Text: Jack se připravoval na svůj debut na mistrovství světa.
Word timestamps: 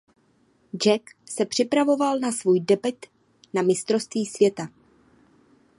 Jack 0.77 1.03
se 1.25 1.45
připravoval 1.45 2.19
na 2.19 2.31
svůj 2.31 2.59
debut 2.59 3.05
na 3.53 3.61
mistrovství 3.61 4.25
světa. 4.25 4.67